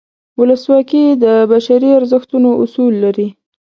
ولسواکي 0.39 1.03
د 1.23 1.25
بشري 1.51 1.89
ارزښتونو 1.99 2.49
اصول 2.63 2.93
لري. 3.03 3.27